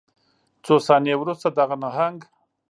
[0.65, 2.19] څو ثانیې وروسته دغه نهنګ